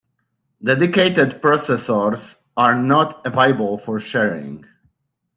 Dedicated 0.63 1.43
processors 1.43 2.37
are 2.57 2.73
not 2.73 3.23
available 3.23 3.77
for 3.77 3.99
sharing. 3.99 4.65